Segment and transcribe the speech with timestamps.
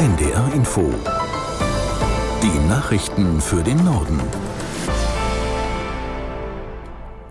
[0.00, 0.90] NDR Info.
[2.42, 4.18] Die Nachrichten für den Norden.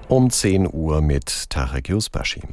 [0.07, 2.43] Um 10 Uhr mit Tarek Yusbashi.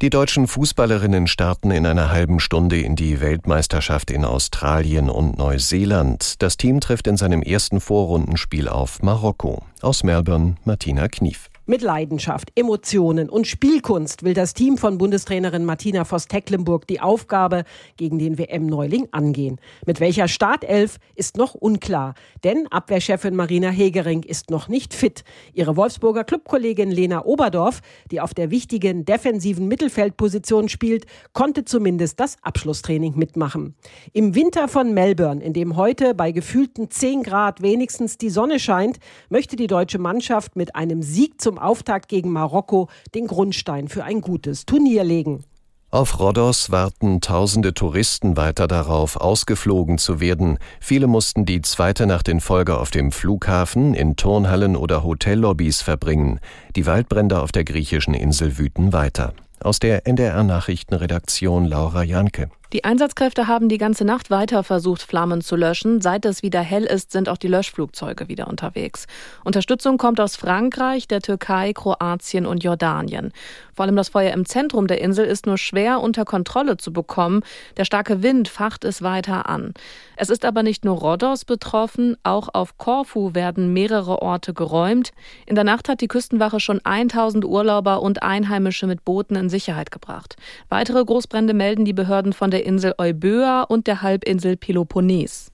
[0.00, 6.40] Die deutschen Fußballerinnen starten in einer halben Stunde in die Weltmeisterschaft in Australien und Neuseeland.
[6.40, 9.64] Das Team trifft in seinem ersten Vorrundenspiel auf Marokko.
[9.82, 11.50] Aus Melbourne Martina Knief.
[11.66, 17.64] Mit Leidenschaft, Emotionen und Spielkunst will das Team von Bundestrainerin Martina Voss-Tecklenburg die Aufgabe
[17.96, 19.58] gegen den WM-Neuling angehen.
[19.86, 25.24] Mit welcher Startelf ist noch unklar, denn Abwehrchefin Marina Hegering ist noch nicht fit.
[25.54, 32.36] Ihre Wolfsburger Clubkollegin Lena Oberdorf, die auf der wichtigen defensiven Mittelfeldposition spielt, konnte zumindest das
[32.42, 33.74] Abschlusstraining mitmachen.
[34.12, 38.98] Im Winter von Melbourne, in dem heute bei gefühlten 10 Grad wenigstens die Sonne scheint,
[39.30, 44.02] möchte die deutsche Mannschaft mit einem Sieg zum zum Auftakt gegen Marokko den Grundstein für
[44.02, 45.44] ein gutes Turnier legen.
[45.92, 50.58] Auf Rhodos warten tausende Touristen weiter darauf, ausgeflogen zu werden.
[50.80, 56.40] Viele mussten die zweite Nacht in Folge auf dem Flughafen, in Turnhallen oder Hotellobbys verbringen.
[56.74, 59.32] Die Waldbrände auf der griechischen Insel wüten weiter.
[59.60, 62.48] Aus der NDR Nachrichtenredaktion Laura Janke.
[62.74, 66.00] Die Einsatzkräfte haben die ganze Nacht weiter versucht, Flammen zu löschen.
[66.00, 69.06] Seit es wieder hell ist, sind auch die Löschflugzeuge wieder unterwegs.
[69.44, 73.30] Unterstützung kommt aus Frankreich, der Türkei, Kroatien und Jordanien.
[73.76, 77.42] Vor allem das Feuer im Zentrum der Insel ist nur schwer unter Kontrolle zu bekommen.
[77.76, 79.72] Der starke Wind facht es weiter an.
[80.16, 85.12] Es ist aber nicht nur Rhodos betroffen, auch auf Korfu werden mehrere Orte geräumt.
[85.46, 89.92] In der Nacht hat die Küstenwache schon 1000 Urlauber und Einheimische mit Booten in Sicherheit
[89.92, 90.34] gebracht.
[90.68, 95.50] Weitere Großbrände melden die Behörden von der Insel Euböa und der Halbinsel Peloponnes.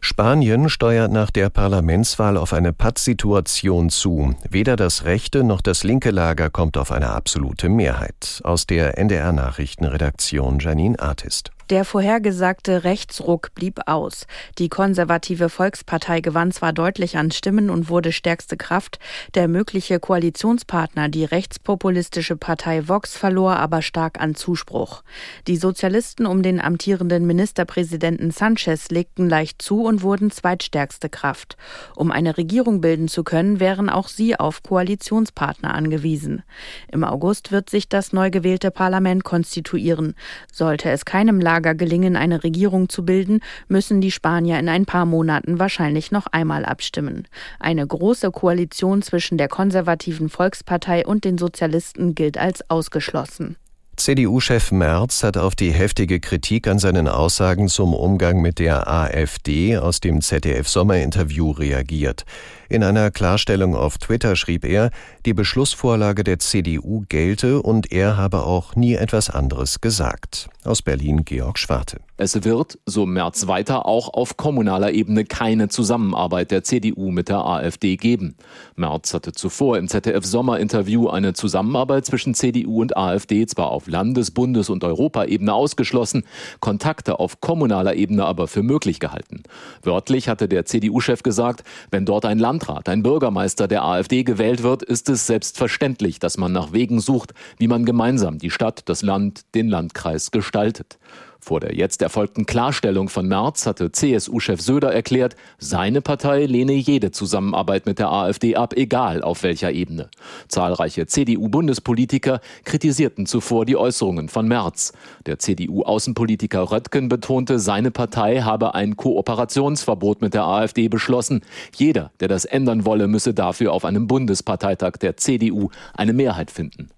[0.00, 4.34] Spanien steuert nach der Parlamentswahl auf eine Pattsituation zu.
[4.48, 8.40] Weder das rechte noch das linke Lager kommt auf eine absolute Mehrheit.
[8.44, 11.50] Aus der NDR Nachrichtenredaktion Janine Artist.
[11.68, 14.28] Der vorhergesagte Rechtsruck blieb aus.
[14.58, 19.00] Die konservative Volkspartei gewann zwar deutlich an Stimmen und wurde stärkste Kraft.
[19.34, 25.02] Der mögliche Koalitionspartner, die rechtspopulistische Partei Vox, verlor aber stark an Zuspruch.
[25.48, 31.56] Die Sozialisten um den amtierenden Ministerpräsidenten Sanchez legten leicht zu und wurden zweitstärkste Kraft.
[31.96, 36.44] Um eine Regierung bilden zu können, wären auch sie auf Koalitionspartner angewiesen.
[36.92, 40.14] Im August wird sich das neu gewählte Parlament konstituieren.
[40.52, 44.84] Sollte es keinem Lager Lager gelingen, eine Regierung zu bilden, müssen die Spanier in ein
[44.84, 47.26] paar Monaten wahrscheinlich noch einmal abstimmen.
[47.58, 53.56] Eine große Koalition zwischen der konservativen Volkspartei und den Sozialisten gilt als ausgeschlossen.
[53.96, 59.78] CDU-Chef Merz hat auf die heftige Kritik an seinen Aussagen zum Umgang mit der AfD
[59.78, 62.26] aus dem ZDF-Sommerinterview reagiert.
[62.68, 64.90] In einer Klarstellung auf Twitter schrieb er,
[65.24, 70.50] die Beschlussvorlage der CDU gelte und er habe auch nie etwas anderes gesagt.
[70.64, 72.00] Aus Berlin Georg Schwarte.
[72.18, 77.44] Es wird, so Merz weiter, auch auf kommunaler Ebene keine Zusammenarbeit der CDU mit der
[77.44, 78.36] AfD geben.
[78.74, 84.84] Merz hatte zuvor im ZDF-Sommerinterview eine Zusammenarbeit zwischen CDU und AfD zwar Landes-, Bundes- und
[84.84, 86.24] Europaebene ausgeschlossen,
[86.60, 89.42] Kontakte auf kommunaler Ebene aber für möglich gehalten.
[89.82, 94.82] Wörtlich hatte der CDU-Chef gesagt, wenn dort ein Landrat, ein Bürgermeister der AfD gewählt wird,
[94.82, 99.42] ist es selbstverständlich, dass man nach Wegen sucht, wie man gemeinsam die Stadt, das Land,
[99.54, 100.98] den Landkreis gestaltet.
[101.40, 107.10] Vor der jetzt erfolgten Klarstellung von Merz hatte CSU-Chef Söder erklärt, seine Partei lehne jede
[107.10, 110.08] Zusammenarbeit mit der AfD ab, egal auf welcher Ebene.
[110.48, 114.92] Zahlreiche CDU-Bundespolitiker kritisierten zuvor die Äußerungen von Merz.
[115.26, 121.42] Der CDU-Außenpolitiker Röttgen betonte, seine Partei habe ein Kooperationsverbot mit der AfD beschlossen.
[121.74, 126.90] Jeder, der das ändern wolle, müsse dafür auf einem Bundesparteitag der CDU eine Mehrheit finden.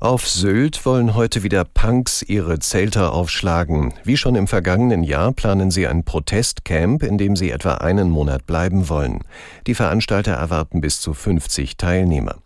[0.00, 3.94] Auf Sylt wollen heute wieder Punks ihre Zelte aufschlagen.
[4.04, 8.46] Wie schon im vergangenen Jahr planen sie ein Protestcamp, in dem sie etwa einen Monat
[8.46, 9.24] bleiben wollen.
[9.66, 12.36] Die Veranstalter erwarten bis zu 50 Teilnehmer.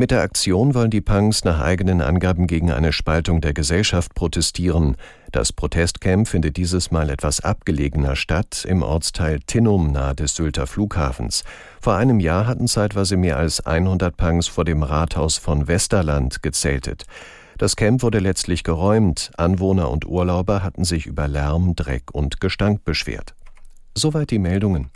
[0.00, 4.96] Mit der Aktion wollen die Punks nach eigenen Angaben gegen eine Spaltung der Gesellschaft protestieren.
[5.32, 11.42] Das Protestcamp findet dieses Mal etwas abgelegener statt, im Ortsteil Tinnum nahe des Sylter Flughafens.
[11.80, 17.02] Vor einem Jahr hatten zeitweise mehr als 100 Punks vor dem Rathaus von Westerland gezeltet.
[17.58, 19.32] Das Camp wurde letztlich geräumt.
[19.36, 23.34] Anwohner und Urlauber hatten sich über Lärm, Dreck und Gestank beschwert.
[23.96, 24.92] Soweit die Meldungen.